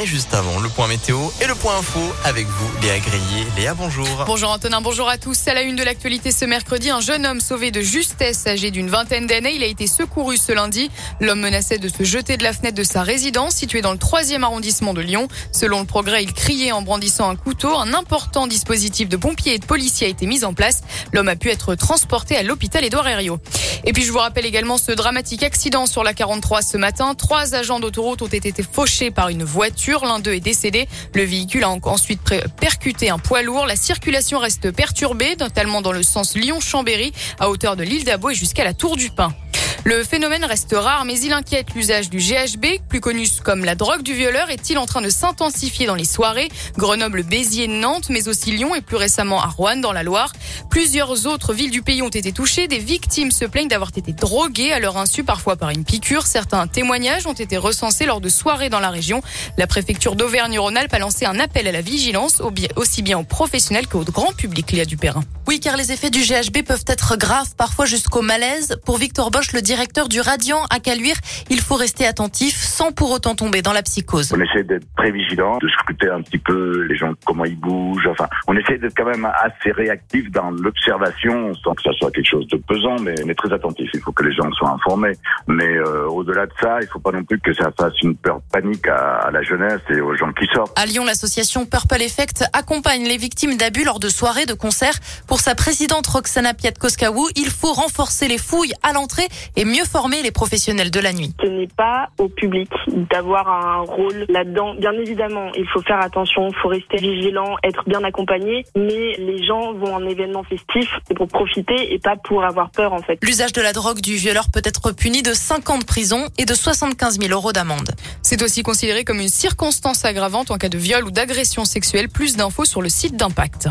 [0.00, 3.46] Mais juste avant, le point météo et le point info avec vous, Léa Grillet.
[3.58, 4.06] Léa, bonjour.
[4.24, 5.46] Bonjour Antonin, bonjour à tous.
[5.46, 8.88] À la une de l'actualité ce mercredi, un jeune homme sauvé de justesse, âgé d'une
[8.88, 10.90] vingtaine d'années, il a été secouru ce lundi.
[11.20, 14.42] L'homme menaçait de se jeter de la fenêtre de sa résidence située dans le troisième
[14.42, 15.28] arrondissement de Lyon.
[15.52, 17.76] Selon le progrès, il criait en brandissant un couteau.
[17.76, 20.80] Un important dispositif de pompiers et de policiers a été mis en place.
[21.12, 23.38] L'homme a pu être transporté à l'hôpital Édouard Herriot.
[23.84, 27.14] Et puis je vous rappelle également ce dramatique accident sur la 43 ce matin.
[27.14, 29.89] Trois agents d'autoroute ont été fauchés par une voiture.
[29.98, 30.88] L'un d'eux est décédé.
[31.14, 32.20] Le véhicule a ensuite
[32.60, 33.66] percuté un poids lourd.
[33.66, 38.34] La circulation reste perturbée, notamment dans le sens Lyon-Chambéry, à hauteur de l'île d'Abo et
[38.34, 39.34] jusqu'à la Tour du Pin.
[39.84, 44.02] Le phénomène reste rare, mais il inquiète l'usage du GHB, plus connu comme la drogue
[44.02, 46.50] du violeur, est-il en train de s'intensifier dans les soirées?
[46.76, 50.34] Grenoble, Béziers, Nantes, mais aussi Lyon et plus récemment à Rouen dans la Loire.
[50.68, 52.68] Plusieurs autres villes du pays ont été touchées.
[52.68, 56.26] Des victimes se plaignent d'avoir été droguées à leur insu, parfois par une piqûre.
[56.26, 59.22] Certains témoignages ont été recensés lors de soirées dans la région.
[59.56, 62.42] La préfecture d'Auvergne-Rhône-Alpes a lancé un appel à la vigilance,
[62.76, 65.24] aussi bien aux professionnels qu'au grand public, Léa Dupérin.
[65.48, 68.76] Oui, car les effets du GHB peuvent être graves, parfois jusqu'au malaise.
[68.84, 71.14] Pour Victor Bosch, directeur du Radiant à Caluire,
[71.48, 74.32] il faut rester attentif sans pour autant tomber dans la psychose.
[74.36, 78.08] On essaie d'être très vigilant, de scruter un petit peu les gens, comment ils bougent.
[78.08, 82.26] Enfin, on essaie d'être quand même assez réactif dans l'observation, sans que ça soit quelque
[82.26, 83.88] chose de pesant, mais, très attentif.
[83.94, 85.12] Il faut que les gens soient informés.
[85.46, 88.40] Mais euh, au-delà de ça, il faut pas non plus que ça fasse une peur
[88.52, 90.76] panique à, à la jeunesse et aux gens qui sortent.
[90.76, 94.98] À Lyon, l'association Purple Effect accompagne les victimes d'abus lors de soirées, de concerts.
[95.28, 100.22] Pour sa présidente Roxana Piatkoskaou, il faut renforcer les fouilles à l'entrée et mieux former
[100.22, 101.34] les professionnels de la nuit.
[101.42, 102.70] Ce n'est pas au public
[103.10, 104.74] d'avoir un rôle là-dedans.
[104.74, 109.44] Bien évidemment, il faut faire attention, il faut rester vigilant, être bien accompagné, mais les
[109.44, 113.18] gens vont en événement festif pour profiter et pas pour avoir peur en fait.
[113.22, 116.44] L'usage de la drogue du violeur peut être puni de 5 ans de prison et
[116.44, 117.90] de 75 000 euros d'amende.
[118.22, 122.08] C'est aussi considéré comme une circonstance aggravante en cas de viol ou d'agression sexuelle.
[122.08, 123.68] Plus d'infos sur le site d'Impact.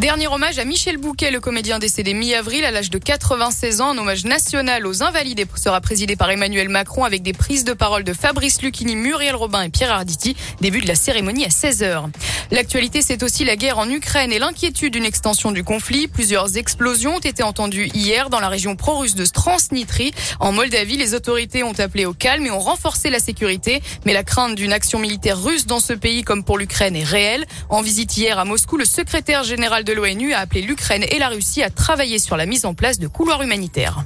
[0.00, 3.90] Dernier hommage à Michel Bouquet, le comédien décédé mi-avril à l'âge de 96 ans.
[3.90, 8.02] Un hommage national aux Invalides sera présidé par Emmanuel Macron avec des prises de parole
[8.02, 10.36] de Fabrice Lucchini, Muriel Robin et Pierre Arditi.
[10.60, 12.06] Début de la cérémonie à 16h.
[12.50, 16.08] L'actualité, c'est aussi la guerre en Ukraine et l'inquiétude d'une extension du conflit.
[16.08, 20.12] Plusieurs explosions ont été entendues hier dans la région pro-russe de Transnistrie.
[20.40, 23.80] En Moldavie, les autorités ont appelé au calme et ont renforcé la sécurité.
[24.04, 27.46] Mais la crainte d'une action militaire russe dans ce pays, comme pour l'Ukraine, est réelle.
[27.70, 29.44] En visite hier à Moscou, le secrétaire
[29.84, 32.98] de l'ONU a appelé l'Ukraine et la Russie à travailler sur la mise en place
[32.98, 34.04] de couloirs humanitaires.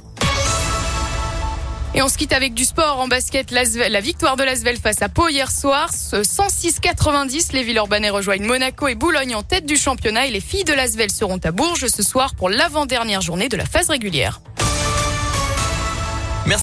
[1.95, 3.49] Et on se quitte avec du sport en basket.
[3.49, 5.89] La victoire de l'Asvel face à Pau hier soir.
[5.91, 7.53] 106-90.
[7.53, 10.27] Les Villeurbanais rejoignent Monaco et Boulogne en tête du championnat.
[10.27, 13.65] Et les filles de l'Asvel seront à Bourges ce soir pour l'avant-dernière journée de la
[13.65, 14.39] phase régulière.